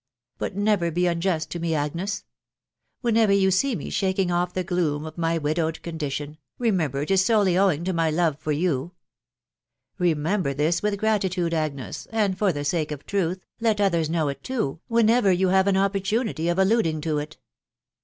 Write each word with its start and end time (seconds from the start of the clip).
But 0.39 0.55
never 0.55 0.89
be 0.89 1.05
unjust 1.05 1.51
to 1.51 1.59
me, 1.59 1.75
Agnes!.... 1.75 2.23
Whenever 3.01 3.31
you 3.33 3.51
see 3.51 3.75
me 3.75 3.91
shaking 3.91 4.31
off 4.31 4.51
the 4.51 4.63
gloom 4.63 5.05
of 5.05 5.15
my 5.15 5.37
widowed 5.37 5.79
condition, 5.83 6.39
remember 6.57 7.03
it 7.03 7.11
is 7.11 7.23
solely 7.23 7.55
owing 7.55 7.83
to 7.83 7.93
my 7.93 8.09
love 8.09 8.39
for 8.39 8.51
you 8.51 8.93
Re 9.99 10.15
member 10.15 10.55
this 10.55 10.81
with 10.81 10.97
gratitude, 10.97 11.53
Agnes, 11.53 12.07
and, 12.11 12.35
for 12.35 12.51
the 12.51 12.65
sake 12.65 12.91
of 12.91 13.05
truth, 13.05 13.45
let 13.59 13.79
others 13.79 14.09
know 14.09 14.27
it 14.29 14.41
too, 14.43 14.79
whenever 14.87 15.31
you 15.31 15.49
have 15.49 15.67
an 15.67 15.77
opportunity 15.77 16.49
of 16.49 16.57
alluding 16.57 16.99
to 17.01 17.19
it." 17.19 17.37